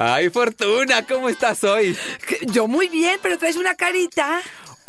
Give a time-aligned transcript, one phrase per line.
[0.00, 1.98] Ay, Fortuna, ¿cómo estás hoy?
[2.42, 4.40] Yo muy bien, pero traes una carita.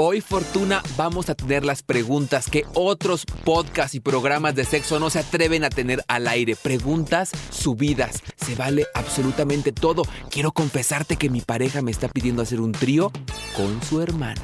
[0.02, 5.10] Hoy, Fortuna, vamos a tener las preguntas que otros podcasts y programas de sexo no
[5.10, 6.56] se atreven a tener al aire.
[6.56, 8.24] Preguntas subidas.
[8.38, 10.04] Se vale absolutamente todo.
[10.32, 13.12] Quiero confesarte que mi pareja me está pidiendo hacer un trío
[13.58, 14.42] con su hermano.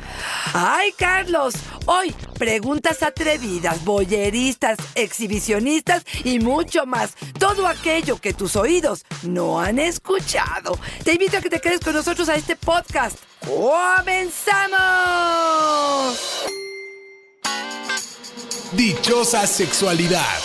[0.53, 1.53] Ay, Carlos,
[1.85, 7.13] hoy preguntas atrevidas, boyeristas, exhibicionistas y mucho más.
[7.39, 10.77] Todo aquello que tus oídos no han escuchado.
[11.05, 13.17] Te invito a que te quedes con nosotros a este podcast.
[13.45, 14.75] ¡Comenzamos!
[18.71, 20.39] Dichosa sexualidad.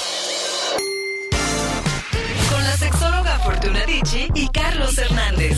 [2.50, 5.56] Con la sexóloga Fortuna Dicci y Carlos Hernández.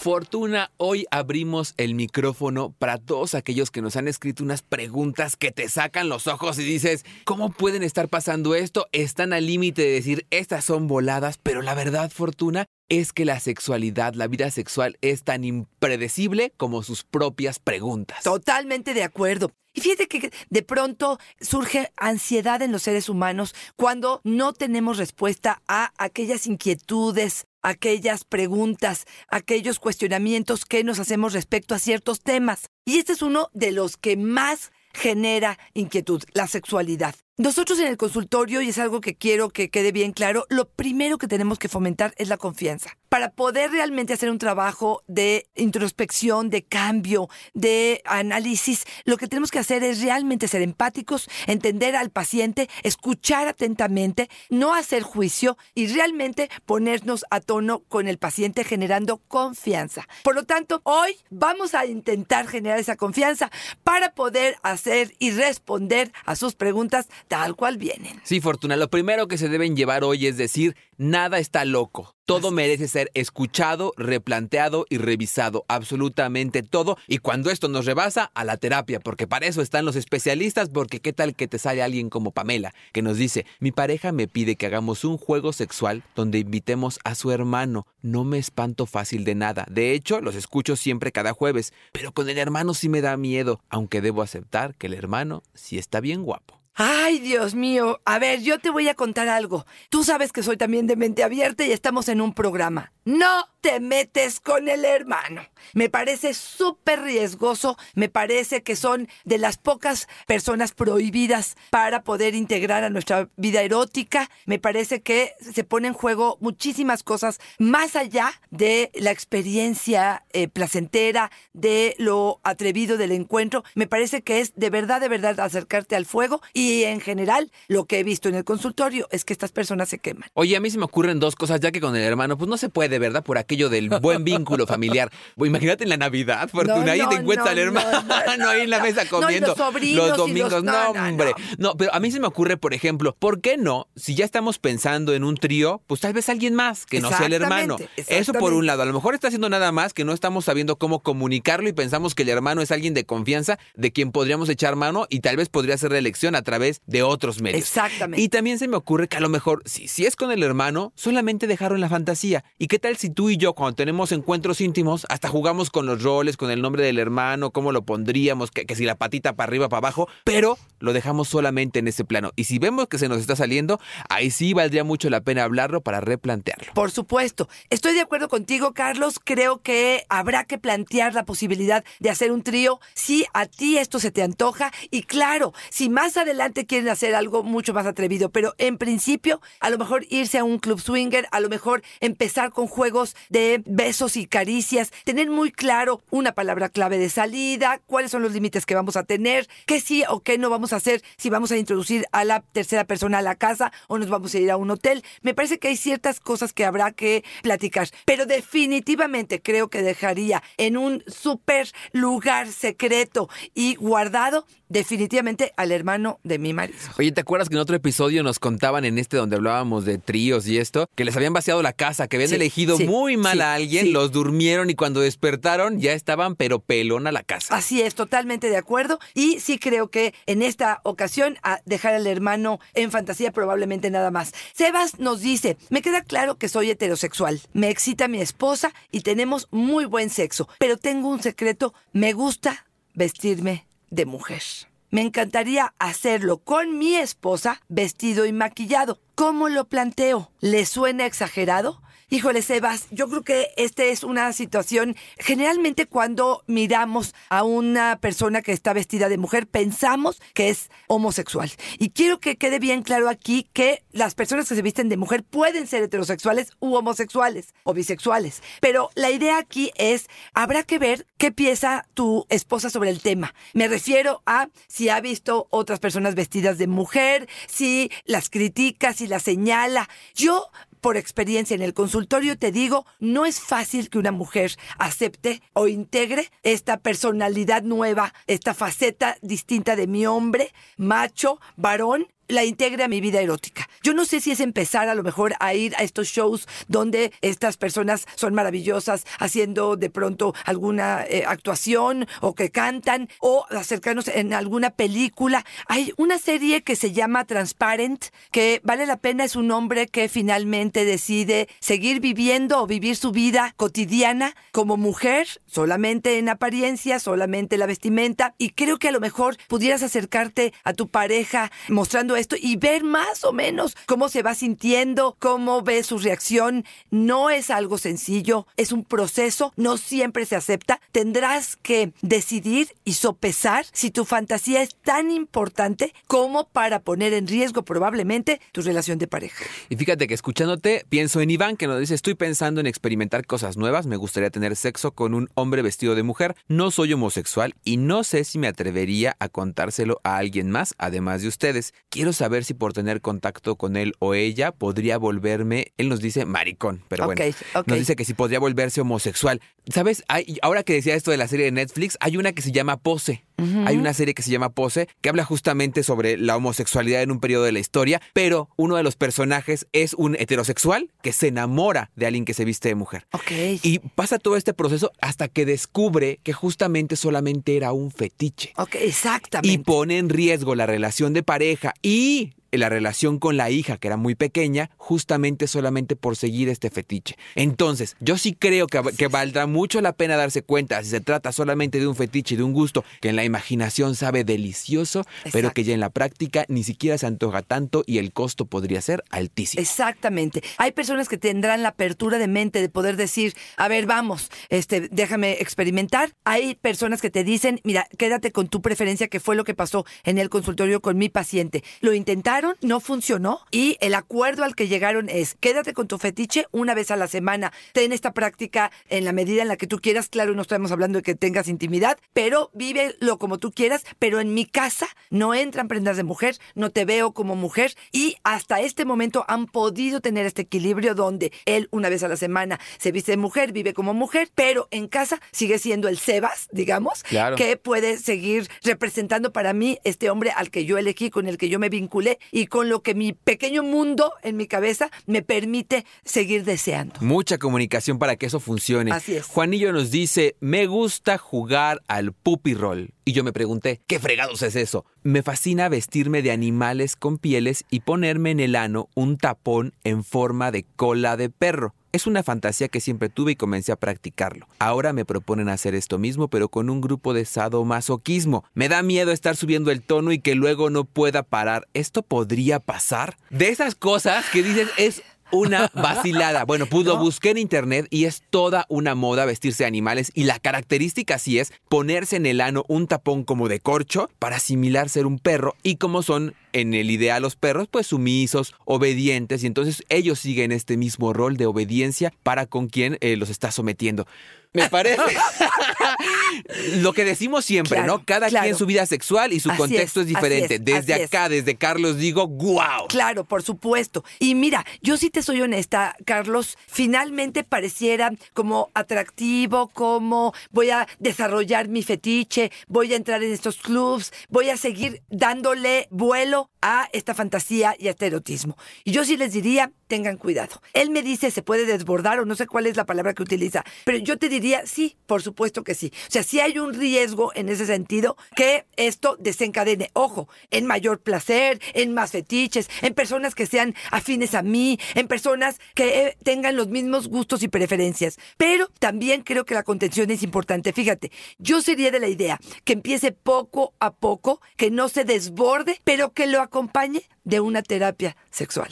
[0.00, 5.52] Fortuna, hoy abrimos el micrófono para todos aquellos que nos han escrito unas preguntas que
[5.52, 8.86] te sacan los ojos y dices, ¿cómo pueden estar pasando esto?
[8.92, 13.40] Están al límite de decir, estas son voladas, pero la verdad, Fortuna, es que la
[13.40, 18.22] sexualidad, la vida sexual es tan impredecible como sus propias preguntas.
[18.22, 19.52] Totalmente de acuerdo.
[19.74, 25.62] Y fíjate que de pronto surge ansiedad en los seres humanos cuando no tenemos respuesta
[25.68, 32.70] a aquellas inquietudes, aquellas preguntas, aquellos cuestionamientos que nos hacemos respecto a ciertos temas.
[32.84, 37.14] Y este es uno de los que más genera inquietud, la sexualidad.
[37.40, 41.18] Nosotros en el consultorio, y es algo que quiero que quede bien claro, lo primero
[41.18, 42.98] que tenemos que fomentar es la confianza.
[43.08, 49.52] Para poder realmente hacer un trabajo de introspección, de cambio, de análisis, lo que tenemos
[49.52, 55.86] que hacer es realmente ser empáticos, entender al paciente, escuchar atentamente, no hacer juicio y
[55.86, 60.08] realmente ponernos a tono con el paciente generando confianza.
[60.24, 63.48] Por lo tanto, hoy vamos a intentar generar esa confianza
[63.84, 68.20] para poder hacer y responder a sus preguntas tal cual vienen.
[68.24, 72.14] Sí, Fortuna, lo primero que se deben llevar hoy es decir, nada está loco.
[72.24, 76.98] Todo merece ser escuchado, replanteado y revisado, absolutamente todo.
[77.06, 81.00] Y cuando esto nos rebasa, a la terapia, porque para eso están los especialistas, porque
[81.00, 84.56] qué tal que te sale alguien como Pamela, que nos dice, mi pareja me pide
[84.56, 87.86] que hagamos un juego sexual donde invitemos a su hermano.
[88.02, 89.66] No me espanto fácil de nada.
[89.70, 93.60] De hecho, los escucho siempre cada jueves, pero con el hermano sí me da miedo,
[93.70, 96.57] aunque debo aceptar que el hermano sí está bien guapo.
[96.80, 98.00] Ay, Dios mío.
[98.04, 99.66] A ver, yo te voy a contar algo.
[99.90, 102.92] Tú sabes que soy también de mente abierta y estamos en un programa.
[103.08, 105.42] No te metes con el hermano.
[105.72, 107.78] Me parece súper riesgoso.
[107.94, 113.62] Me parece que son de las pocas personas prohibidas para poder integrar a nuestra vida
[113.62, 114.28] erótica.
[114.44, 120.48] Me parece que se pone en juego muchísimas cosas más allá de la experiencia eh,
[120.48, 123.64] placentera, de lo atrevido del encuentro.
[123.74, 127.86] Me parece que es de verdad, de verdad acercarte al fuego y en general lo
[127.86, 130.28] que he visto en el consultorio es que estas personas se queman.
[130.34, 132.58] Oye, a mí se me ocurren dos cosas, ya que con el hermano, pues no
[132.58, 133.22] se puede, ¿verdad?
[133.22, 135.10] Por aquello del buen vínculo familiar.
[135.36, 138.04] Imagínate en la Navidad, Fortuna, No, ahí no, te encuentras no, al hermano
[138.38, 139.48] no, ahí en la mesa comiendo.
[139.48, 141.32] los sobrinos domingos, los- no, hombre.
[141.58, 141.74] no.
[141.76, 143.88] Pero a mí se me ocurre, por ejemplo, ¿por qué no?
[143.96, 147.26] Si ya estamos pensando en un trío, pues tal vez alguien más que no sea
[147.26, 147.76] el hermano.
[147.96, 148.82] Eso por un lado.
[148.82, 152.14] A lo mejor está haciendo nada más que no estamos sabiendo cómo comunicarlo y pensamos
[152.14, 155.48] que el hermano es alguien de confianza de quien podríamos echar mano y tal vez
[155.48, 157.60] podría ser la elección a través de otros medios.
[157.62, 158.22] Exactamente.
[158.22, 160.92] Y también se me ocurre que a lo mejor, si, si es con el hermano,
[160.94, 162.44] solamente dejarlo en la fantasía.
[162.58, 166.02] ¿Y qué tal si tú y yo, cuando tenemos encuentros íntimos, hasta jugamos con los
[166.02, 169.48] roles, con el nombre del hermano, cómo lo pondríamos, que, que si la patita para
[169.48, 172.32] arriba, para abajo, pero lo dejamos solamente en ese plano.
[172.36, 175.80] Y si vemos que se nos está saliendo, ahí sí valdría mucho la pena hablarlo
[175.80, 176.72] para replantearlo.
[176.74, 177.48] Por supuesto.
[177.70, 179.20] Estoy de acuerdo contigo, Carlos.
[179.22, 183.98] Creo que habrá que plantear la posibilidad de hacer un trío si a ti esto
[183.98, 184.72] se te antoja.
[184.90, 189.70] Y claro, si más adelante quieren hacer algo mucho más atrevido, pero en principio, a
[189.70, 194.16] lo mejor irse a un club swinger, a lo mejor empezar con juegos de besos
[194.16, 198.76] y caricias, tener muy claro una palabra clave de salida, cuáles son los límites que
[198.76, 202.04] vamos a tener, qué sí o qué no vamos a hacer, si vamos a introducir
[202.12, 205.02] a la tercera persona a la casa o nos vamos a ir a un hotel.
[205.22, 210.44] Me parece que hay ciertas cosas que habrá que platicar, pero definitivamente creo que dejaría
[210.56, 216.78] en un súper lugar secreto y guardado definitivamente al hermano de mi marido.
[216.98, 220.46] Oye, ¿te acuerdas que en otro episodio nos contaban en este donde hablábamos de tríos
[220.46, 220.88] y esto?
[220.94, 223.54] Que les habían vaciado la casa, que habían Sí, elegido sí, muy mal sí, a
[223.54, 223.92] alguien, sí.
[223.92, 227.54] los durmieron y cuando despertaron ya estaban pero pelón a la casa.
[227.54, 228.98] Así es, totalmente de acuerdo.
[229.14, 234.10] Y sí creo que en esta ocasión a dejar al hermano en fantasía probablemente nada
[234.10, 234.32] más.
[234.54, 239.48] Sebas nos dice, me queda claro que soy heterosexual, me excita mi esposa y tenemos
[239.50, 244.42] muy buen sexo, pero tengo un secreto, me gusta vestirme de mujer.
[244.90, 249.00] me encantaría hacerlo con mi esposa vestido y maquillado.
[249.14, 250.30] ¿Cómo lo planteo?
[250.40, 251.80] ¿Le suena exagerado?
[252.10, 258.40] Híjole, Sebas, yo creo que esta es una situación, generalmente cuando miramos a una persona
[258.40, 261.50] que está vestida de mujer, pensamos que es homosexual.
[261.78, 265.22] Y quiero que quede bien claro aquí que las personas que se visten de mujer
[265.22, 268.42] pueden ser heterosexuales u homosexuales o bisexuales.
[268.62, 273.34] Pero la idea aquí es, habrá que ver qué piensa tu esposa sobre el tema.
[273.52, 279.08] Me refiero a si ha visto otras personas vestidas de mujer, si las critica, si
[279.08, 279.90] las señala.
[280.14, 280.48] Yo
[280.80, 285.68] por experiencia en el consultorio te digo, no es fácil que una mujer acepte o
[285.68, 292.88] integre esta personalidad nueva, esta faceta distinta de mi hombre, macho, varón, la integre a
[292.88, 293.68] mi vida erótica.
[293.82, 297.12] Yo no sé si es empezar a lo mejor a ir a estos shows donde
[297.22, 304.08] estas personas son maravillosas haciendo de pronto alguna eh, actuación o que cantan o acercarnos
[304.08, 305.44] en alguna película.
[305.66, 310.08] Hay una serie que se llama Transparent que vale la pena, es un hombre que
[310.08, 317.56] finalmente decide seguir viviendo o vivir su vida cotidiana como mujer, solamente en apariencia, solamente
[317.56, 322.36] la vestimenta y creo que a lo mejor pudieras acercarte a tu pareja mostrando esto
[322.40, 326.64] y ver más o menos cómo se va sintiendo, cómo ve su reacción.
[326.90, 330.80] No es algo sencillo, es un proceso, no siempre se acepta.
[330.92, 337.26] Tendrás que decidir y sopesar si tu fantasía es tan importante como para poner en
[337.26, 339.44] riesgo probablemente tu relación de pareja.
[339.68, 343.56] Y fíjate que escuchándote, pienso en Iván que nos dice, estoy pensando en experimentar cosas
[343.56, 347.76] nuevas, me gustaría tener sexo con un hombre vestido de mujer, no soy homosexual y
[347.76, 351.74] no sé si me atrevería a contárselo a alguien más, además de ustedes.
[351.90, 356.24] Quiero saber si por tener contacto con él o ella podría volverme, él nos dice
[356.24, 357.18] maricón, pero bueno,
[357.66, 359.40] nos dice que si podría volverse homosexual.
[359.72, 360.04] ¿Sabes?
[360.08, 362.76] Hay- ahora que decía esto de la serie de Netflix, hay una que se llama
[362.78, 363.24] Pose.
[363.66, 367.20] Hay una serie que se llama Pose que habla justamente sobre la homosexualidad en un
[367.20, 371.90] periodo de la historia, pero uno de los personajes es un heterosexual que se enamora
[371.94, 373.06] de alguien que se viste de mujer.
[373.12, 373.30] Ok.
[373.62, 378.52] Y pasa todo este proceso hasta que descubre que justamente solamente era un fetiche.
[378.56, 379.54] ok, exactamente.
[379.54, 383.88] Y pone en riesgo la relación de pareja y la relación con la hija, que
[383.88, 387.16] era muy pequeña, justamente solamente por seguir este fetiche.
[387.34, 391.32] Entonces, yo sí creo que, que valdrá mucho la pena darse cuenta si se trata
[391.32, 395.52] solamente de un fetiche y de un gusto que en la imaginación sabe delicioso, pero
[395.52, 399.04] que ya en la práctica ni siquiera se antoja tanto y el costo podría ser
[399.10, 399.60] altísimo.
[399.60, 400.42] Exactamente.
[400.56, 404.88] Hay personas que tendrán la apertura de mente de poder decir, a ver, vamos, este,
[404.90, 406.12] déjame experimentar.
[406.24, 409.84] Hay personas que te dicen, mira, quédate con tu preferencia, que fue lo que pasó
[410.04, 411.64] en el consultorio con mi paciente.
[411.80, 416.46] Lo intentaron, no funcionó y el acuerdo al que llegaron es, quédate con tu fetiche
[416.50, 417.52] una vez a la semana.
[417.72, 420.08] Ten esta práctica en la medida en la que tú quieras.
[420.08, 423.84] Claro, no estamos hablando de que tengas intimidad, pero vívelo como tú quieras.
[423.98, 428.16] Pero en mi casa no entran prendas de mujer, no te veo como mujer y
[428.24, 432.58] hasta este momento han podido tener este equilibrio donde él una vez a la semana
[432.78, 437.02] se viste de mujer, vive como mujer, pero en casa sigue siendo el Sebas, digamos,
[437.04, 437.36] Claro.
[437.36, 441.48] que puede seguir representando para mí este hombre al que yo elegí, con el que
[441.48, 445.84] yo me vinculé y con lo que mi pequeño mundo en mi cabeza me permite
[446.04, 446.94] seguir deseando.
[447.00, 448.92] Mucha comunicación para que eso funcione.
[448.92, 449.26] Así es.
[449.26, 452.90] Juanillo nos dice, me gusta jugar al puppy roll.
[453.04, 454.84] Y yo me pregunté, ¿qué fregados es eso?
[455.02, 460.04] Me fascina vestirme de animales con pieles y ponerme en el ano un tapón en
[460.04, 461.74] forma de cola de perro.
[461.98, 464.46] Es una fantasía que siempre tuve y comencé a practicarlo.
[464.60, 468.44] Ahora me proponen hacer esto mismo, pero con un grupo de sadomasoquismo.
[468.54, 471.66] Me da miedo estar subiendo el tono y que luego no pueda parar.
[471.74, 473.16] ¿Esto podría pasar?
[473.30, 476.44] De esas cosas que dices es una vacilada.
[476.44, 480.24] Bueno, pues lo busqué en internet y es toda una moda vestirse de animales y
[480.24, 484.88] la característica sí es ponerse en el ano un tapón como de corcho para asimilar
[484.88, 489.46] ser un perro y como son en el ideal los perros pues sumisos, obedientes y
[489.46, 494.06] entonces ellos siguen este mismo rol de obediencia para con quien eh, los está sometiendo.
[494.54, 495.02] Me parece
[496.76, 498.04] lo que decimos siempre, Claro, ¿no?
[498.04, 498.44] Cada claro.
[498.44, 500.54] quien su vida sexual y su Así contexto es, es, diferente.
[500.54, 501.08] es, desde es.
[501.08, 502.88] acá, desde Carlos digo, wow.
[502.88, 504.04] Claro, por supuesto.
[504.18, 510.88] Y mira, yo sí te soy honesta, Carlos, finalmente pareciera como atractivo, como voy a
[510.98, 516.88] desarrollar mi fetiche, voy a entrar en estos clubs, voy a seguir dándole vuelo a
[516.92, 518.56] esta fantasía y a este erotismo.
[518.84, 520.60] Y yo sí les diría, tengan cuidado.
[520.74, 523.64] Él me dice, se puede desbordar o no sé cuál es la palabra que utiliza,
[523.84, 525.92] pero yo te diría, sí, por supuesto que sí.
[526.08, 531.00] O sea, sí hay un riesgo en ese sentido que esto desencadene, ojo, en mayor
[531.00, 536.16] placer, en más fetiches, en personas que sean afines a mí, en personas que eh,
[536.22, 538.18] tengan los mismos gustos y preferencias.
[538.36, 540.72] Pero también creo que la contención es importante.
[540.72, 545.80] Fíjate, yo sería de la idea que empiece poco a poco, que no se desborde,
[545.84, 548.70] pero que lo acompañe de una terapia sexual.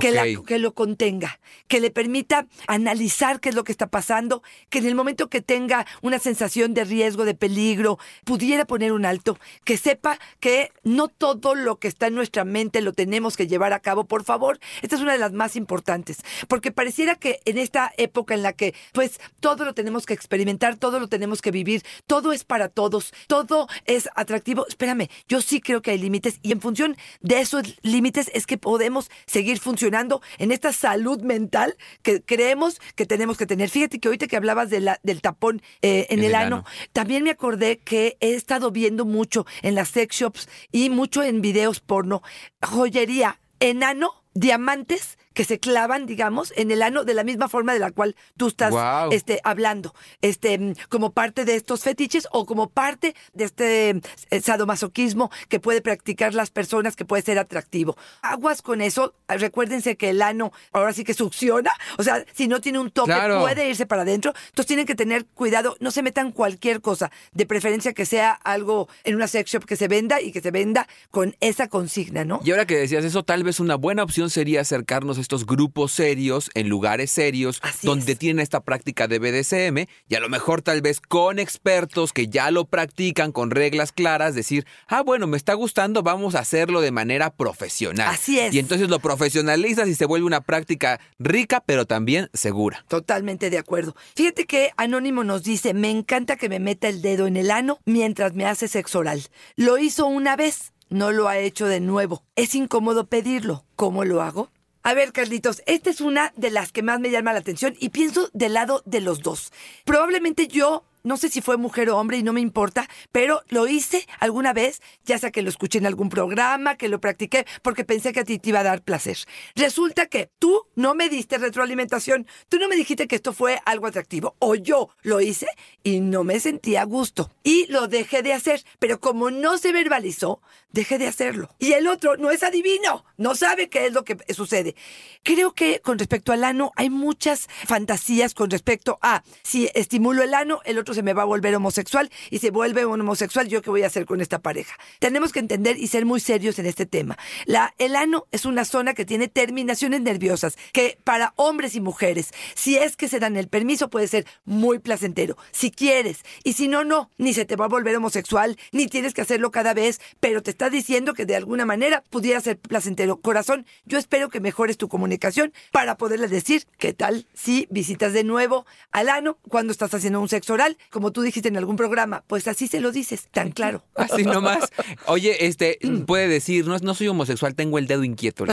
[0.00, 0.46] Que, la- Ok.
[0.46, 1.38] que lo contenga,
[1.68, 5.42] que le permita analizar qué es lo que está pasando, que en el momento que
[5.42, 11.08] tenga una sensación de riesgo, de peligro, pudiera poner un alto, que sepa que no
[11.08, 14.60] todo lo que está en nuestra mente lo tenemos que llevar a cabo, por favor.
[14.82, 18.52] Esta es una de las más importantes, porque pareciera que en esta época en la
[18.52, 22.68] que pues todo lo tenemos que experimentar, todo lo tenemos que vivir, todo es para
[22.68, 24.66] todos, todo es atractivo.
[24.68, 28.58] Espérame, yo sí creo que hay límites y en función de esos límites es que
[28.58, 33.70] podemos seguir funcionando en esta salud mental que creemos que tenemos que tener.
[33.70, 36.56] Fíjate que ahorita que hablabas de la- del tapón eh, en, En el, el ano,
[36.56, 36.64] ano.
[36.92, 41.40] también me acordé que he estado viendo mucho en las sex shops y mucho en
[41.40, 42.22] videos porno,
[42.62, 47.78] joyería, enano, diamantes que se clavan, digamos, en el ano de la misma forma de
[47.78, 48.72] la cual tú estás
[49.12, 53.90] este, hablando, este, mm, como parte de estos fetiches o como parte de este
[54.30, 57.98] eh, sadomasoquismo que puede practicar las personas, que puede ser atractivo.
[58.22, 62.48] Aguas con eso, ah, recuérdense que el ano ahora sí que succiona, o sea, si
[62.48, 63.42] no tiene un toque Claro.
[63.42, 67.44] puede irse para adentro, entonces tienen que tener cuidado, no se metan cualquier cosa, de
[67.44, 70.88] preferencia que sea algo en una sex shop que se venda y que se venda
[71.10, 72.40] con esa consigna, ¿no?
[72.42, 75.90] Y ahora que decías eso, tal vez una buena opción sería acercarnos a estos grupos
[75.90, 78.18] serios, en lugares serios, Así donde es.
[78.18, 82.52] tienen esta práctica de BDSM, y a lo mejor tal vez con expertos que ya
[82.52, 86.92] lo practican con reglas claras, decir, ah, bueno, me está gustando, vamos a hacerlo de
[86.92, 88.08] manera profesional.
[88.14, 88.54] Así es.
[88.54, 92.84] Y entonces lo profesionalizas y se vuelve una práctica rica, pero también segura.
[92.86, 93.96] Totalmente de acuerdo.
[94.14, 97.80] Fíjate que Anónimo nos dice, me encanta que me meta el dedo en el ano
[97.84, 99.22] mientras me hace sexo oral.
[99.56, 102.22] Lo hizo una vez, no lo ha hecho de nuevo.
[102.36, 103.64] Es incómodo pedirlo.
[103.74, 104.50] ¿Cómo lo hago?
[104.86, 107.88] A ver, Carlitos, esta es una de las que más me llama la atención y
[107.88, 109.52] pienso del lado de los dos.
[109.84, 113.68] Probablemente yo, no sé si fue mujer o hombre y no me importa, pero lo
[113.68, 117.84] hice alguna vez, ya sea que lo escuché en algún programa, que lo practiqué, porque
[117.84, 119.16] pensé que a ti te iba a dar placer.
[119.54, 123.86] Resulta que tú no me diste retroalimentación, tú no me dijiste que esto fue algo
[123.86, 125.46] atractivo, o yo lo hice
[125.84, 127.30] y no me sentía a gusto.
[127.44, 131.54] Y lo dejé de hacer, pero como no se verbalizó, dejé de hacerlo.
[131.60, 134.74] Y el otro no es adivino, no sabe qué es lo que sucede.
[135.22, 140.34] Creo que con respecto al ano hay muchas fantasías con respecto a si estimulo el
[140.34, 143.62] ano, el otro se me va a volver homosexual y se vuelve un homosexual, ¿yo
[143.62, 144.76] qué voy a hacer con esta pareja?
[144.98, 147.16] Tenemos que entender y ser muy serios en este tema.
[147.44, 152.30] La, el ano es una zona que tiene terminaciones nerviosas que para hombres y mujeres,
[152.54, 155.36] si es que se dan el permiso, puede ser muy placentero.
[155.52, 159.14] Si quieres, y si no, no, ni se te va a volver homosexual, ni tienes
[159.14, 163.20] que hacerlo cada vez, pero te está diciendo que de alguna manera pudiera ser placentero.
[163.20, 168.24] Corazón, yo espero que mejores tu comunicación para poderle decir qué tal si visitas de
[168.24, 172.24] nuevo al ano cuando estás haciendo un sexo oral, como tú dijiste en algún programa,
[172.26, 173.82] pues así se lo dices, tan claro.
[173.94, 174.70] Así nomás.
[175.06, 178.44] Oye, este, puede decir, no, no soy homosexual, tengo el dedo inquieto.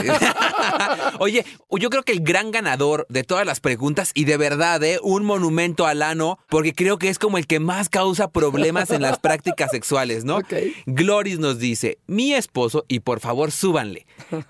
[1.18, 4.98] Oye, yo creo que el gran ganador de todas las preguntas, y de verdad, ¿eh?
[5.02, 9.02] un monumento al ano, porque creo que es como el que más causa problemas en
[9.02, 10.36] las prácticas sexuales, ¿no?
[10.38, 10.54] Ok.
[10.86, 14.06] Gloris nos dice, mi esposo, y por favor súbanle,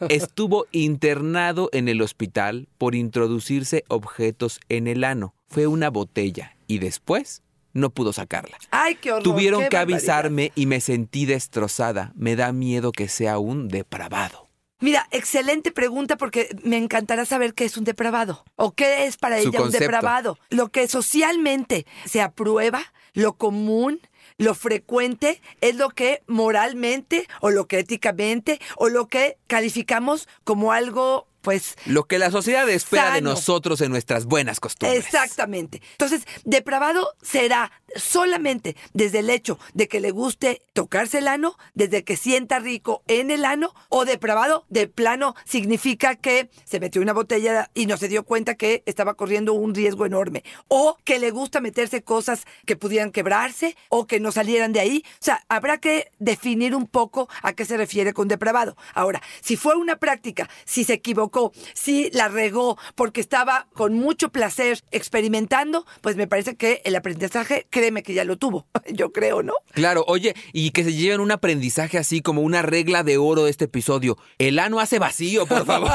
[0.08, 5.34] estuvo internado en el hospital por introducirse objetos en el ano.
[5.48, 7.42] Fue una botella y después
[7.74, 8.56] no pudo sacarla.
[8.70, 9.22] Ay, qué horror.
[9.22, 12.12] Tuvieron qué que avisarme y me sentí destrozada.
[12.14, 14.48] Me da miedo que sea un depravado.
[14.80, 19.40] Mira, excelente pregunta porque me encantará saber qué es un depravado o qué es para
[19.40, 20.38] Su ella un depravado.
[20.50, 24.00] Lo que socialmente se aprueba, lo común,
[24.36, 30.72] lo frecuente, es lo que moralmente o lo que éticamente o lo que calificamos como
[30.72, 35.04] algo, pues, Lo que la sociedad espera de nosotros en nuestras buenas costumbres.
[35.04, 35.82] Exactamente.
[35.92, 42.02] Entonces, depravado será solamente desde el hecho de que le guste tocarse el ano, desde
[42.02, 47.12] que sienta rico en el ano, o depravado de plano significa que se metió una
[47.12, 51.30] botella y no se dio cuenta que estaba corriendo un riesgo enorme, o que le
[51.30, 55.04] gusta meterse cosas que pudieran quebrarse o que no salieran de ahí.
[55.06, 58.76] O sea, habrá que definir un poco a qué se refiere con depravado.
[58.94, 61.33] Ahora, si fue una práctica, si se equivocó,
[61.74, 67.66] si la regó porque estaba con mucho placer experimentando, pues me parece que el aprendizaje
[67.70, 68.66] créeme que ya lo tuvo.
[68.92, 69.54] Yo creo, ¿no?
[69.72, 73.50] Claro, oye, y que se lleven un aprendizaje así como una regla de oro de
[73.50, 74.18] este episodio.
[74.38, 75.90] El ano hace vacío, por favor.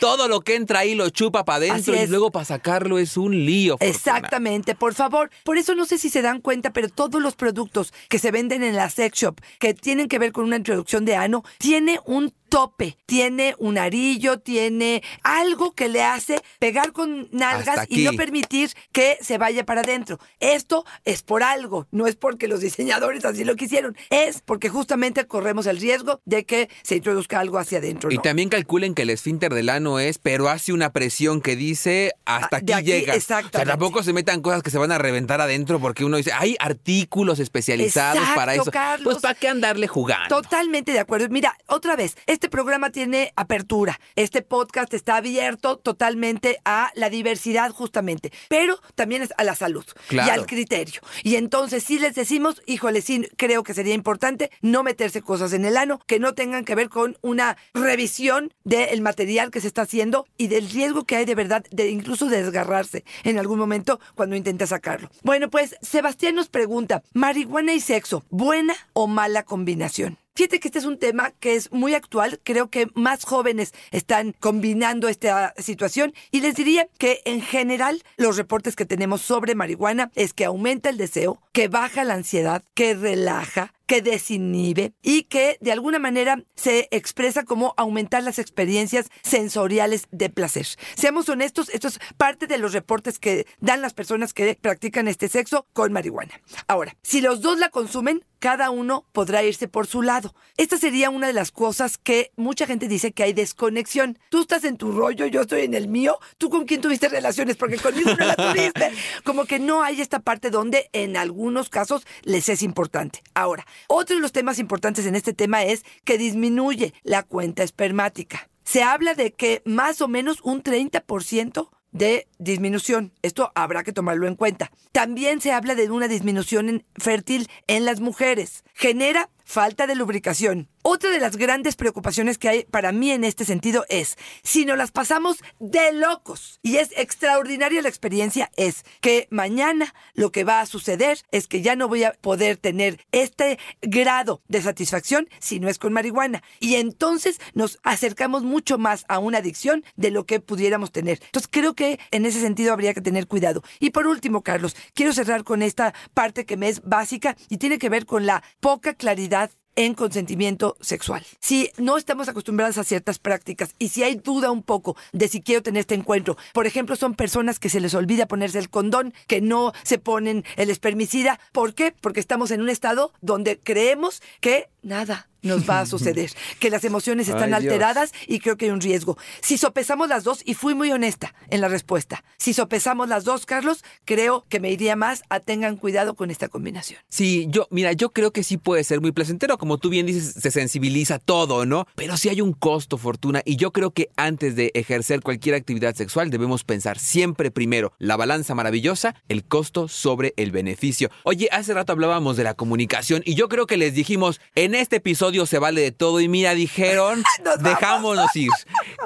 [0.00, 3.44] Todo lo que entra ahí lo chupa para adentro y luego para sacarlo es un
[3.44, 3.74] lío.
[3.74, 3.90] Fortuna.
[3.90, 5.30] Exactamente, por favor.
[5.44, 8.62] Por eso no sé si se dan cuenta, pero todos los productos que se venden
[8.62, 12.32] en la sex shop que tienen que ver con una introducción de ano, tiene un
[12.48, 18.70] tope, tiene un arillo, tiene algo que le hace pegar con nalgas y no permitir
[18.92, 20.18] que se vaya para adentro.
[20.40, 25.26] Esto es por algo, no es porque los diseñadores así lo quisieron, es porque justamente
[25.26, 28.10] corremos el riesgo de que se introduzca algo hacia adentro.
[28.10, 32.12] Y también calculen que el esfínter del ano es, pero hace una presión que dice
[32.24, 33.14] hasta Ah, aquí, llega.
[33.14, 36.32] O sea, tampoco se metan cosas que se van a reventar adentro porque uno dice,
[36.32, 38.70] hay artículos especializados Exacto, para eso.
[38.70, 39.04] Carlos.
[39.04, 40.28] Pues para qué andarle jugando.
[40.42, 41.28] Totalmente de acuerdo.
[41.28, 43.98] Mira, otra vez, este programa tiene apertura.
[44.14, 49.86] Este podcast está abierto totalmente a la diversidad, justamente, pero también es a la salud
[50.10, 51.00] y al criterio.
[51.22, 55.64] Y entonces, si les decimos, híjole, sí, creo que sería importante no meterse cosas en
[55.64, 59.82] el ano que no tengan que ver con una revisión del material que se está
[59.82, 64.36] haciendo y del riesgo que hay de verdad de incluso desgarrarse en algún momento cuando
[64.36, 65.08] intenta sacarlo.
[65.22, 70.18] Bueno, pues Sebastián nos pregunta, ¿marihuana y sexo, buena o mala combinación?
[70.36, 72.38] Fíjate que este es un tema que es muy actual.
[72.44, 78.36] Creo que más jóvenes están combinando esta situación y les diría que en general los
[78.36, 82.92] reportes que tenemos sobre marihuana es que aumenta el deseo, que baja la ansiedad, que
[82.92, 90.06] relaja, que desinhibe y que de alguna manera se expresa como aumentar las experiencias sensoriales
[90.10, 90.66] de placer.
[90.96, 95.28] Seamos honestos, esto es parte de los reportes que dan las personas que practican este
[95.28, 96.40] sexo con marihuana.
[96.66, 100.34] Ahora, si los dos la consumen, cada uno podrá irse por su lado.
[100.56, 104.18] Esta sería una de las cosas que mucha gente dice que hay desconexión.
[104.30, 106.18] Tú estás en tu rollo, yo estoy en el mío.
[106.38, 107.56] ¿Tú con quién tuviste relaciones?
[107.56, 108.92] Porque conmigo no la tuviste.
[109.24, 113.22] Como que no hay esta parte donde en algunos casos les es importante.
[113.34, 118.48] Ahora, otro de los temas importantes en este tema es que disminuye la cuenta espermática.
[118.64, 123.12] Se habla de que más o menos un 30% de disminución.
[123.22, 124.70] Esto habrá que tomarlo en cuenta.
[124.92, 128.64] También se habla de una disminución en- fértil en las mujeres.
[128.74, 130.68] Genera falta de lubricación.
[130.82, 134.76] Otra de las grandes preocupaciones que hay para mí en este sentido es, si nos
[134.76, 140.60] las pasamos de locos y es extraordinaria la experiencia, es que mañana lo que va
[140.60, 145.60] a suceder es que ya no voy a poder tener este grado de satisfacción si
[145.60, 146.42] no es con marihuana.
[146.60, 151.20] Y entonces nos acercamos mucho más a una adicción de lo que pudiéramos tener.
[151.24, 153.62] Entonces creo que en ese sentido habría que tener cuidado.
[153.80, 157.78] Y por último, Carlos, quiero cerrar con esta parte que me es básica y tiene
[157.78, 159.35] que ver con la poca claridad
[159.76, 161.24] en consentimiento sexual.
[161.38, 165.40] Si no estamos acostumbrados a ciertas prácticas y si hay duda un poco de si
[165.40, 169.14] quiero tener este encuentro, por ejemplo, son personas que se les olvida ponerse el condón,
[169.26, 171.38] que no se ponen el espermicida.
[171.52, 171.94] ¿Por qué?
[172.00, 176.30] Porque estamos en un estado donde creemos que nada nos va a suceder,
[176.60, 177.72] que las emociones están Ay, Dios.
[177.72, 179.16] alteradas y creo que hay un riesgo.
[179.40, 183.46] Si sopesamos las dos, y fui muy honesta en la respuesta, si sopesamos las dos,
[183.46, 187.00] Carlos, creo que me iría más a tengan cuidado con esta combinación.
[187.08, 190.34] Sí, yo, mira, yo creo que sí puede ser muy placentero, como tú bien dices,
[190.40, 191.86] se sensibiliza todo, ¿no?
[191.94, 195.94] Pero sí hay un costo, Fortuna, y yo creo que antes de ejercer cualquier actividad
[195.94, 201.10] sexual debemos pensar siempre primero la balanza maravillosa, el costo sobre el beneficio.
[201.24, 204.96] Oye, hace rato hablábamos de la comunicación y yo creo que les dijimos, en este
[204.96, 207.22] episodio se vale de todo y mira, dijeron,
[207.60, 208.50] dejámonos ir.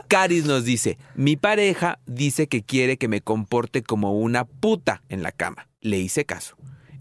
[0.07, 5.25] Caris nos dice, mi pareja dice que quiere que me comporte como una puta en
[5.25, 5.67] la cama.
[5.81, 6.57] Le hice caso.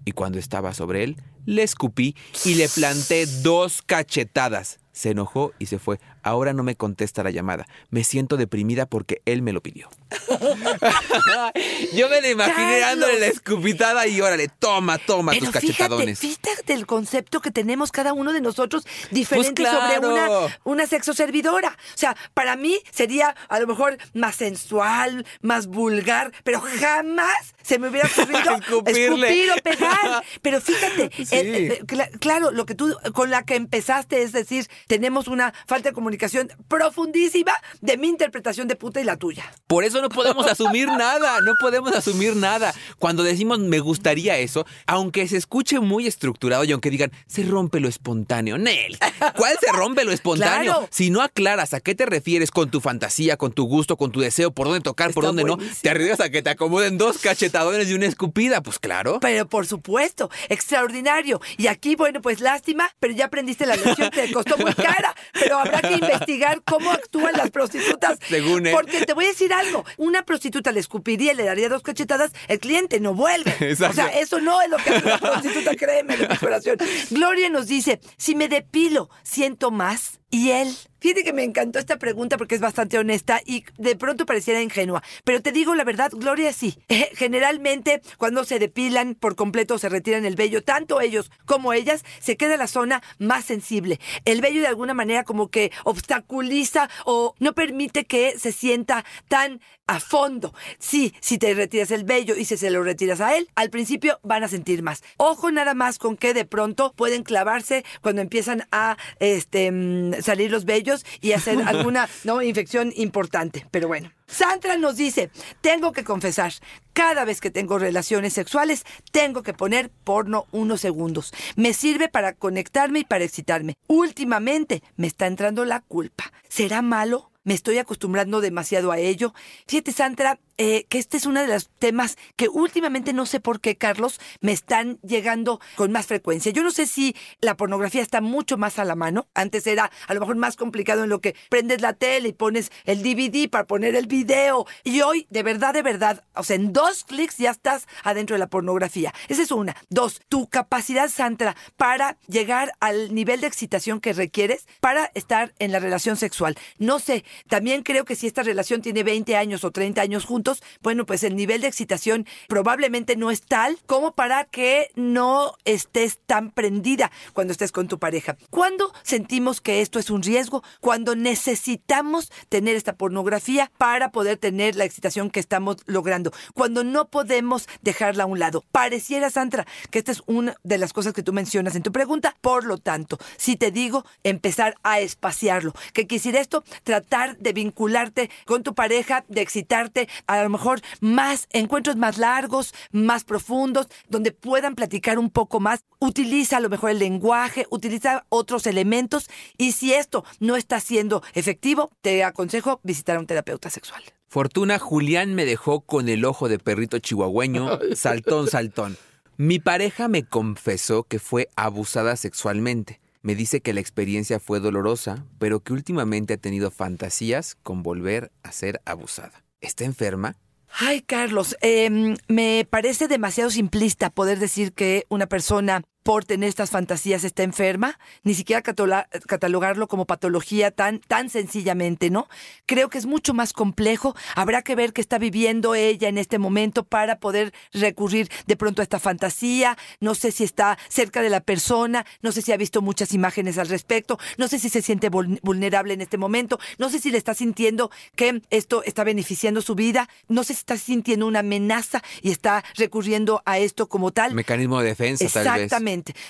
[0.06, 2.16] Y cuando estaba sobre él, le escupí
[2.46, 4.80] y le planté dos cachetadas.
[4.92, 6.00] Se enojó y se fue.
[6.24, 7.68] Ahora no me contesta la llamada.
[7.90, 9.90] Me siento deprimida porque él me lo pidió.
[11.94, 12.82] Yo me lo imaginé Carlos.
[12.82, 16.20] dándole la escupitada y órale, toma, toma tus Pero fíjate, cachetadones.
[16.20, 20.02] fíjate el concepto que tenemos cada uno de nosotros diferente Pues claro.
[20.02, 21.70] sobre una, una sexo servidora.
[21.70, 27.80] O sea, para mí sería a lo mejor más sensual, más vulgar, pero jamás se
[27.80, 30.24] me hubiera ocurrido escupir o pegar.
[30.42, 31.24] Pero fíjate, Sí.
[31.36, 35.54] eh, eh, cla- claro, lo que tú con la que empezaste es decir, tenemos una
[35.68, 39.52] falta de comunicación profundísima de mi interpretación de puta y la tuya.
[39.68, 42.74] Por eso no podemos asumir nada, no podemos asumir nada.
[42.98, 47.80] Cuando decimos me gustaría eso, aunque se escuche muy estructurado y aunque digan se rompe
[47.80, 48.98] lo espontáneo, Nel,
[49.36, 50.74] ¿cuál se rompe lo espontáneo?
[50.74, 50.88] Claro.
[50.92, 54.20] Si no aclaras a qué te refieres con tu fantasía, con tu gusto, con tu
[54.20, 57.90] deseo, por dónde tocar, por dónde no, te arriesgas a que te acomoden dos cachetadones
[57.90, 59.20] y una escupida, pues claro.
[59.22, 61.42] Pero por supuesto, extraordinario.
[61.58, 65.16] Y aquí, bueno, pues lástima, pero ya aprendiste la lección, te costó muy cara.
[65.34, 68.20] Pero habrá que investigar cómo actúan las prostitutas.
[68.30, 68.74] Según él.
[68.74, 72.32] Porque te voy a decir algo, una prostituta le escupiría y le daría dos cachetadas,
[72.48, 73.52] el cliente no vuelve.
[73.60, 73.92] Exacto.
[73.92, 76.78] O sea, eso no es lo que hace la prostituta, créeme, la desesperación.
[77.10, 80.20] Gloria nos dice, si me depilo, siento más.
[80.32, 84.28] Y él, fíjate que me encantó esta pregunta porque es bastante honesta y de pronto
[84.28, 85.02] pareciera ingenua.
[85.24, 86.78] Pero te digo la verdad, Gloria, sí.
[86.88, 92.04] Eh, generalmente, cuando se depilan por completo se retiran el vello, tanto ellos como ellas,
[92.20, 94.00] se queda la zona más sensible.
[94.24, 99.62] El vello de alguna manera como que obstaculiza o no permite que se sienta tan
[99.90, 100.54] a fondo.
[100.78, 104.20] Sí, si te retiras el vello y si se lo retiras a él, al principio
[104.22, 105.02] van a sentir más.
[105.18, 110.52] Ojo nada más con que de pronto pueden clavarse cuando empiezan a este, mm, salir
[110.52, 113.66] los vellos y hacer alguna no infección importante.
[113.72, 114.12] Pero bueno.
[114.28, 116.54] Sandra nos dice, tengo que confesar,
[116.94, 121.34] cada vez que tengo relaciones sexuales, tengo que poner porno unos segundos.
[121.56, 123.74] Me sirve para conectarme y para excitarme.
[123.88, 126.32] Últimamente me está entrando la culpa.
[126.48, 127.32] ¿Será malo?
[127.50, 129.34] Me estoy acostumbrando demasiado a ello.
[129.66, 133.62] Fíjate, Sandra, eh, que este es uno de los temas que últimamente no sé por
[133.62, 136.52] qué, Carlos, me están llegando con más frecuencia.
[136.52, 139.30] Yo no sé si la pornografía está mucho más a la mano.
[139.34, 142.74] Antes era a lo mejor más complicado en lo que prendes la tele y pones
[142.84, 144.68] el DVD para poner el video.
[144.84, 148.40] Y hoy, de verdad, de verdad, o sea, en dos clics ya estás adentro de
[148.40, 149.14] la pornografía.
[149.30, 149.78] Esa es una.
[149.90, 155.72] Dos, tu capacidad, Sandra, para llegar al nivel de excitación que requieres para estar en
[155.72, 156.58] la relación sexual.
[156.80, 160.49] No sé, también creo que si esta relación tiene 20 años o 30 años juntos,
[160.82, 166.20] bueno, pues el nivel de excitación probablemente no es tal como para que no estés
[166.26, 168.38] tan prendida cuando estés con tu pareja.
[168.50, 170.64] ¿Cuándo sentimos que esto es un riesgo?
[170.80, 176.32] Cuando necesitamos tener esta pornografía para poder tener la excitación que estamos logrando.
[176.54, 178.64] Cuando no podemos dejarla a un lado.
[178.72, 182.36] Pareciera, Sandra, que esta es una de las cosas que tú mencionas en tu pregunta.
[182.42, 188.30] Por lo tanto, si te digo empezar a espaciarlo, que quisiera esto, tratar de vincularte
[188.46, 194.32] con tu pareja, de excitarte, a lo mejor más encuentros más largos, más profundos, donde
[194.32, 195.84] puedan platicar un poco más.
[196.00, 201.24] Utiliza a lo mejor el lenguaje, utiliza otros elementos y si esto no está siendo
[201.34, 204.04] efectivo, te aconsejo visitar a un terapeuta sexual.
[204.28, 208.98] Fortuna Julián me dejó con el ojo de perrito chihuahueño, saltón, saltón.
[209.38, 213.00] Mi pareja me confesó que fue abusada sexualmente.
[213.22, 218.32] Me dice que la experiencia fue dolorosa, pero que últimamente ha tenido fantasías con volver
[218.44, 219.44] a ser abusada.
[219.62, 220.36] ¿Está enferma?
[220.72, 226.70] Ay, Carlos, em, me parece demasiado simplista poder decir que una persona por tener estas
[226.70, 232.28] fantasías está enferma, ni siquiera catalogarlo como patología tan, tan sencillamente, ¿no?
[232.66, 234.16] Creo que es mucho más complejo.
[234.36, 238.82] Habrá que ver qué está viviendo ella en este momento para poder recurrir de pronto
[238.82, 239.78] a esta fantasía.
[240.00, 243.58] No sé si está cerca de la persona, no sé si ha visto muchas imágenes
[243.58, 247.18] al respecto, no sé si se siente vulnerable en este momento, no sé si le
[247.18, 252.02] está sintiendo que esto está beneficiando su vida, no sé si está sintiendo una amenaza
[252.22, 254.34] y está recurriendo a esto como tal.
[254.34, 255.70] Mecanismo de defensa, tal vez.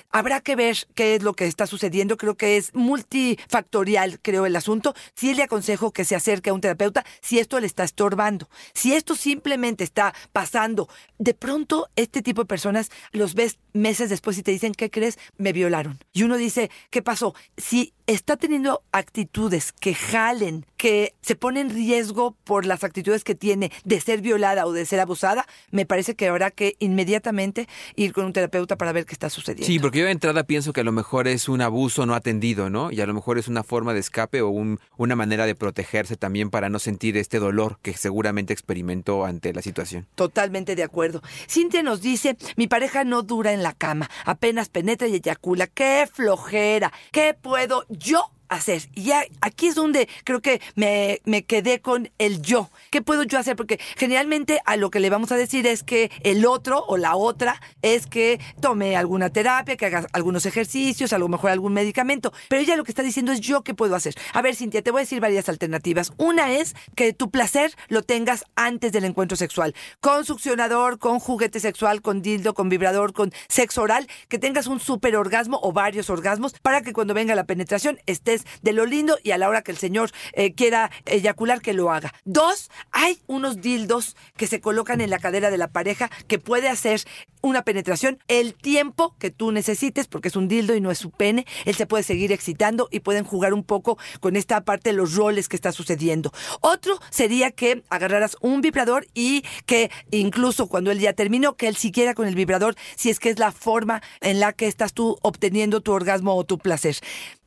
[0.09, 2.17] Habrá que ver qué es lo que está sucediendo.
[2.17, 4.93] Creo que es multifactorial, creo, el asunto.
[5.15, 8.49] Sí le aconsejo que se acerque a un terapeuta si esto le está estorbando.
[8.73, 14.37] Si esto simplemente está pasando, de pronto este tipo de personas los ves meses después
[14.37, 15.17] y te dicen, ¿qué crees?
[15.37, 15.99] Me violaron.
[16.13, 17.35] Y uno dice, ¿qué pasó?
[17.57, 23.35] Si está teniendo actitudes que jalen, que se pone en riesgo por las actitudes que
[23.35, 28.13] tiene de ser violada o de ser abusada, me parece que habrá que inmediatamente ir
[28.13, 29.67] con un terapeuta para ver qué está sucediendo.
[29.67, 32.71] Sí, porque yo de entrada pienso que a lo mejor es un abuso no atendido,
[32.71, 32.91] ¿no?
[32.91, 36.15] Y a lo mejor es una forma de escape o un, una manera de protegerse
[36.15, 40.07] también para no sentir este dolor que seguramente experimentó ante la situación.
[40.15, 41.21] Totalmente de acuerdo.
[41.47, 45.67] Cintia nos dice, mi pareja no dura en la cama, apenas penetra y eyacula.
[45.67, 46.91] ¡Qué flojera!
[47.11, 48.89] ¿Qué puedo yo hacer.
[48.95, 52.69] Y ya aquí es donde creo que me, me, quedé con el yo.
[52.89, 53.55] ¿Qué puedo yo hacer?
[53.55, 57.15] Porque generalmente a lo que le vamos a decir es que el otro o la
[57.15, 62.33] otra es que tome alguna terapia, que haga algunos ejercicios, a lo mejor algún medicamento.
[62.49, 64.15] Pero ella lo que está diciendo es yo qué puedo hacer.
[64.33, 66.13] A ver, Cintia, te voy a decir varias alternativas.
[66.17, 69.75] Una es que tu placer lo tengas antes del encuentro sexual.
[69.99, 74.79] Con succionador, con juguete sexual, con dildo, con vibrador, con sexo oral, que tengas un
[74.79, 79.17] super orgasmo o varios orgasmos para que cuando venga la penetración estés de lo lindo
[79.23, 82.13] y a la hora que el Señor eh, quiera eyacular, que lo haga.
[82.25, 86.69] Dos, hay unos dildos que se colocan en la cadera de la pareja que puede
[86.69, 87.01] hacer
[87.41, 91.11] una penetración el tiempo que tú necesites, porque es un dildo y no es su
[91.11, 91.45] pene.
[91.65, 95.15] Él se puede seguir excitando y pueden jugar un poco con esta parte de los
[95.15, 96.31] roles que está sucediendo.
[96.61, 101.75] Otro sería que agarraras un vibrador y que incluso cuando él ya terminó, que él
[101.75, 105.17] siquiera con el vibrador, si es que es la forma en la que estás tú
[105.21, 106.97] obteniendo tu orgasmo o tu placer.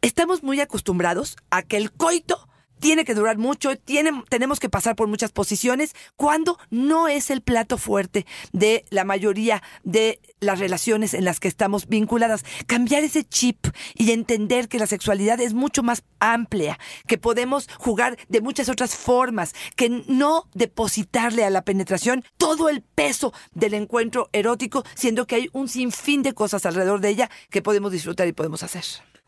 [0.01, 2.49] Estamos muy acostumbrados a que el coito
[2.83, 7.41] tiene que durar mucho, tiene, tenemos que pasar por muchas posiciones, cuando no es el
[7.41, 12.45] plato fuerte de la mayoría de las relaciones en las que estamos vinculadas.
[12.67, 18.19] Cambiar ese chip y entender que la sexualidad es mucho más amplia, que podemos jugar
[18.29, 24.29] de muchas otras formas, que no depositarle a la penetración todo el peso del encuentro
[24.33, 28.33] erótico, siendo que hay un sinfín de cosas alrededor de ella que podemos disfrutar y
[28.33, 28.83] podemos hacer.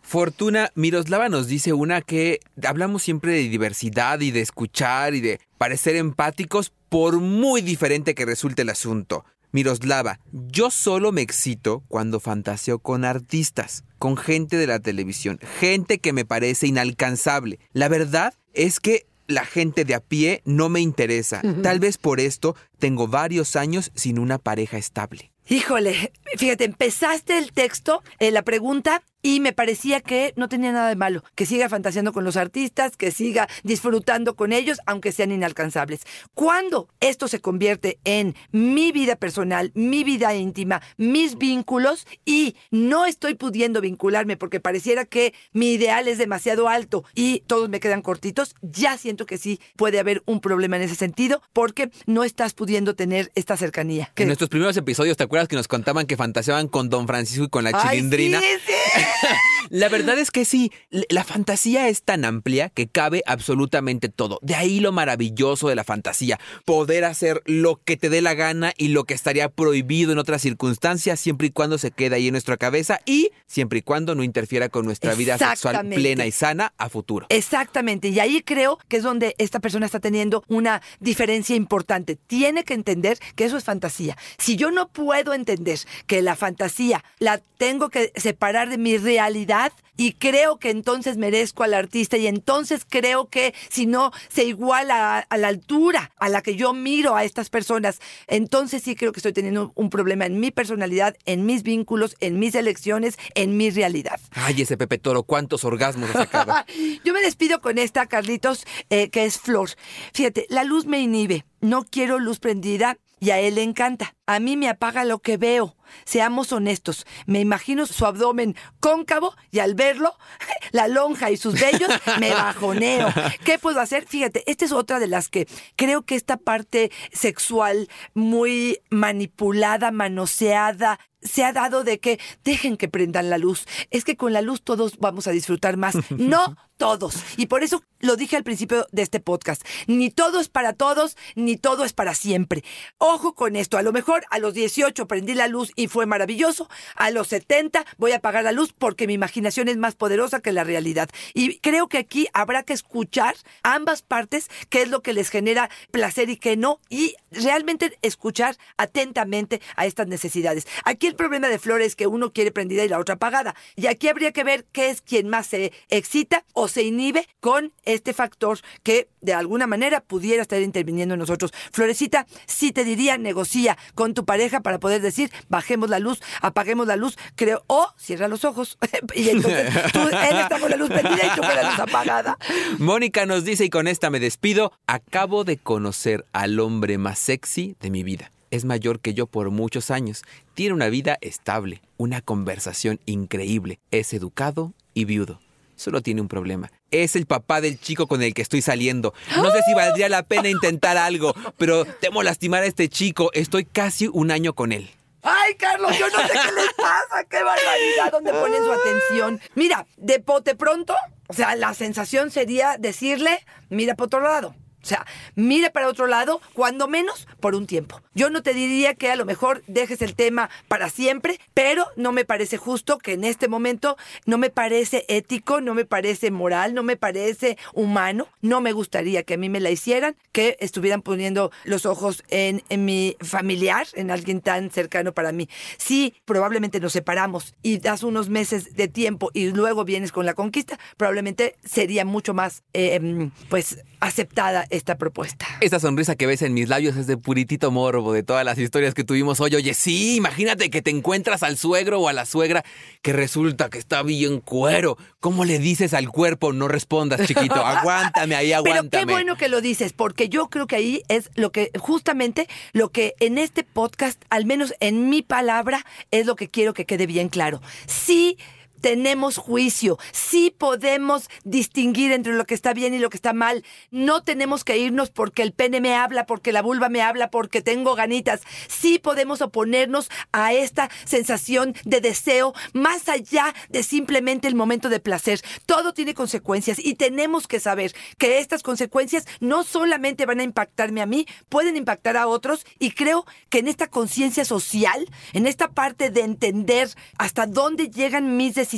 [0.04, 5.40] Fortuna, Miroslava nos dice una que hablamos siempre de diversidad y de escuchar y de
[5.56, 9.24] parecer empáticos por muy diferente que resulte el asunto.
[9.50, 15.98] Miroslava, yo solo me excito cuando fantaseo con artistas, con gente de la televisión, gente
[15.98, 17.58] que me parece inalcanzable.
[17.72, 21.40] La verdad es que la gente de a pie no me interesa.
[21.62, 25.32] Tal vez por esto tengo varios años sin una pareja estable.
[25.48, 30.90] Híjole, fíjate, empezaste el texto, eh, la pregunta, y me parecía que no tenía nada
[30.90, 35.32] de malo, que siga fantaseando con los artistas, que siga disfrutando con ellos, aunque sean
[35.32, 36.02] inalcanzables.
[36.34, 43.06] Cuando esto se convierte en mi vida personal, mi vida íntima, mis vínculos, y no
[43.06, 48.02] estoy pudiendo vincularme porque pareciera que mi ideal es demasiado alto y todos me quedan
[48.02, 52.52] cortitos, ya siento que sí puede haber un problema en ese sentido, porque no estás
[52.52, 54.12] pudiendo tener esta cercanía.
[54.16, 57.48] En nuestros primeros episodios, ¿te acuerdas que nos contaban que fantaseaban con Don Francisco y
[57.48, 58.38] con la Ay, chilindrina?
[58.42, 59.00] sí, sí.
[59.70, 64.38] La verdad es que sí, la fantasía es tan amplia que cabe absolutamente todo.
[64.42, 68.72] De ahí lo maravilloso de la fantasía, poder hacer lo que te dé la gana
[68.76, 72.32] y lo que estaría prohibido en otras circunstancias, siempre y cuando se quede ahí en
[72.32, 76.72] nuestra cabeza y siempre y cuando no interfiera con nuestra vida sexual plena y sana
[76.78, 77.26] a futuro.
[77.30, 82.16] Exactamente, y ahí creo que es donde esta persona está teniendo una diferencia importante.
[82.16, 84.16] Tiene que entender que eso es fantasía.
[84.38, 89.72] Si yo no puedo entender que la fantasía la tengo que separar de mi realidad
[89.96, 95.18] y creo que entonces merezco al artista y entonces creo que si no se iguala
[95.18, 99.12] a, a la altura a la que yo miro a estas personas, entonces sí creo
[99.12, 103.56] que estoy teniendo un problema en mi personalidad, en mis vínculos, en mis elecciones, en
[103.56, 104.20] mi realidad.
[104.32, 106.52] Ay, ese Pepe Toro, cuántos orgasmos ha sacado.
[107.04, 109.70] Yo me despido con esta, Carlitos, eh, que es Flor.
[110.12, 111.44] Fíjate, la luz me inhibe.
[111.60, 114.14] No quiero luz prendida y a él le encanta.
[114.26, 115.76] A mí me apaga lo que veo.
[116.04, 117.06] Seamos honestos.
[117.26, 120.16] Me imagino su abdomen cóncavo y al verlo,
[120.72, 123.12] la lonja y sus vellos, me bajoneo.
[123.44, 124.06] ¿Qué puedo hacer?
[124.06, 130.98] Fíjate, esta es otra de las que creo que esta parte sexual muy manipulada, manoseada,
[131.24, 133.66] se ha dado de que dejen que prendan la luz.
[133.90, 135.96] Es que con la luz todos vamos a disfrutar más.
[136.10, 137.22] No todos.
[137.36, 139.62] Y por eso lo dije al principio de este podcast.
[139.86, 142.62] Ni todo es para todos, ni todo es para siempre.
[142.98, 143.78] Ojo con esto.
[143.78, 146.68] A lo mejor a los 18 prendí la luz y fue maravilloso.
[146.96, 150.52] A los 70 voy a apagar la luz porque mi imaginación es más poderosa que
[150.52, 151.08] la realidad.
[151.32, 155.70] Y creo que aquí habrá que escuchar ambas partes, qué es lo que les genera
[155.90, 160.66] placer y qué no, y realmente escuchar atentamente a estas necesidades.
[160.84, 163.54] Aquí el problema de Flor es que uno quiere prendida y la otra apagada.
[163.76, 167.72] Y aquí habría que ver qué es quien más se excita o se inhibe con
[167.94, 171.52] este factor que de alguna manera pudiera estar interviniendo en nosotros.
[171.72, 176.86] Florecita, sí te diría, negocia con tu pareja para poder decir, bajemos la luz, apaguemos
[176.86, 178.78] la luz, creo, o cierra los ojos.
[179.14, 182.38] y entonces tú, él la luz prendida y tú con la luz apagada.
[182.78, 187.76] Mónica nos dice, y con esta me despido, acabo de conocer al hombre más sexy
[187.80, 188.30] de mi vida.
[188.50, 190.22] Es mayor que yo por muchos años.
[190.54, 193.80] Tiene una vida estable, una conversación increíble.
[193.90, 195.40] Es educado y viudo.
[195.76, 196.70] Solo tiene un problema.
[196.90, 199.14] Es el papá del chico con el que estoy saliendo.
[199.36, 203.30] No sé si valdría la pena intentar algo, pero temo lastimar a este chico.
[203.32, 204.90] Estoy casi un año con él.
[205.22, 209.40] Ay, Carlos, yo no sé qué les pasa, qué barbaridad, ¿dónde ponen su atención?
[209.54, 210.94] Mira, de pote pronto,
[211.28, 214.54] o sea, la sensación sería decirle, mira para otro lado.
[214.84, 218.02] O sea, mira para otro lado, cuando menos por un tiempo.
[218.14, 222.12] Yo no te diría que a lo mejor dejes el tema para siempre, pero no
[222.12, 226.74] me parece justo que en este momento no me parece ético, no me parece moral,
[226.74, 228.28] no me parece humano.
[228.42, 232.62] No me gustaría que a mí me la hicieran, que estuvieran poniendo los ojos en,
[232.84, 235.48] mi familiar, en alguien tan cercano para mí.
[235.78, 240.34] Si probablemente nos separamos y das unos meses de tiempo y luego vienes con la
[240.34, 245.46] conquista, probablemente sería mucho más, eh, pues, aceptada esta propuesta.
[245.60, 248.94] Esa sonrisa que ves en mis labios es de puritito morbo de todas las historias
[248.94, 249.54] que tuvimos hoy.
[249.54, 252.64] Oye, sí, imagínate que te encuentras al suegro o a la suegra
[253.02, 254.98] que resulta que está bien cuero.
[255.20, 256.52] ¿Cómo le dices al cuerpo?
[256.52, 257.54] No respondas, chiquito.
[257.64, 258.90] Aguántame ahí, aguántame.
[258.90, 262.48] Pero qué bueno que lo dices, porque yo creo que ahí es lo que, justamente
[262.72, 266.84] lo que en este podcast, al menos en mi palabra, es lo que quiero que
[266.84, 267.62] quede bien claro.
[267.86, 268.38] Sí
[268.84, 273.64] tenemos juicio, sí podemos distinguir entre lo que está bien y lo que está mal.
[273.90, 277.62] No tenemos que irnos porque el pene me habla, porque la vulva me habla, porque
[277.62, 278.42] tengo ganitas.
[278.68, 285.00] Sí podemos oponernos a esta sensación de deseo más allá de simplemente el momento de
[285.00, 285.40] placer.
[285.64, 291.00] Todo tiene consecuencias y tenemos que saber que estas consecuencias no solamente van a impactarme
[291.00, 295.70] a mí, pueden impactar a otros y creo que en esta conciencia social, en esta
[295.70, 298.73] parte de entender hasta dónde llegan mis decisiones,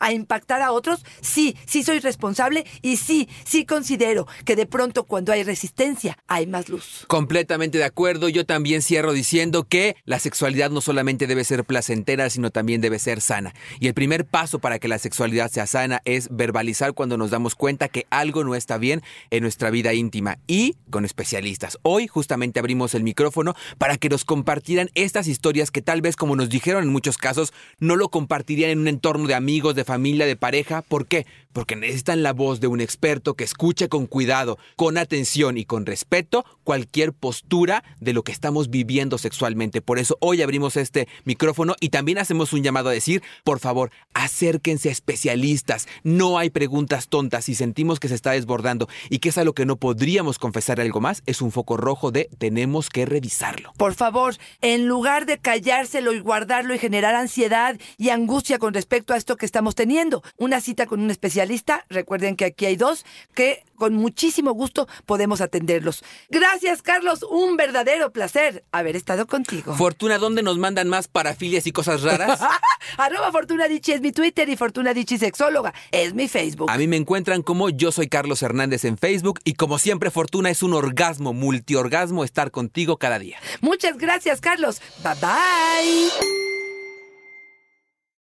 [0.00, 5.04] a impactar a otros, sí, sí soy responsable y sí, sí considero que de pronto
[5.04, 7.04] cuando hay resistencia hay más luz.
[7.08, 12.30] Completamente de acuerdo, yo también cierro diciendo que la sexualidad no solamente debe ser placentera,
[12.30, 13.54] sino también debe ser sana.
[13.80, 17.54] Y el primer paso para que la sexualidad sea sana es verbalizar cuando nos damos
[17.54, 21.78] cuenta que algo no está bien en nuestra vida íntima y con especialistas.
[21.82, 26.36] Hoy justamente abrimos el micrófono para que nos compartieran estas historias que tal vez como
[26.36, 30.26] nos dijeron en muchos casos no lo compartirían en un entorno de amigos, de familia,
[30.26, 30.82] de pareja.
[30.82, 31.26] ¿Por qué?
[31.58, 35.86] Porque necesitan la voz de un experto que escuche con cuidado, con atención y con
[35.86, 39.82] respeto cualquier postura de lo que estamos viviendo sexualmente.
[39.82, 43.90] Por eso hoy abrimos este micrófono y también hacemos un llamado a decir, por favor,
[44.14, 45.88] acérquense a especialistas.
[46.04, 47.46] No hay preguntas tontas.
[47.46, 51.00] Si sentimos que se está desbordando y que es algo que no podríamos confesar algo
[51.00, 53.72] más, es un foco rojo de tenemos que revisarlo.
[53.76, 59.12] Por favor, en lugar de callárselo y guardarlo y generar ansiedad y angustia con respecto
[59.12, 60.22] a esto que estamos teniendo.
[60.36, 61.47] Una cita con un especialista,
[61.88, 66.04] recuerden que aquí hay dos, que con muchísimo gusto podemos atenderlos.
[66.28, 69.74] Gracias, Carlos, un verdadero placer haber estado contigo.
[69.74, 72.40] Fortuna, ¿dónde nos mandan más parafilias y cosas raras?
[72.98, 76.70] Arroba Fortuna Dichi es mi Twitter y Fortuna Dichi Sexóloga es mi Facebook.
[76.70, 80.50] A mí me encuentran como yo soy Carlos Hernández en Facebook y como siempre Fortuna
[80.50, 83.38] es un orgasmo, multiorgasmo estar contigo cada día.
[83.60, 84.80] Muchas gracias, Carlos.
[85.02, 86.57] Bye bye.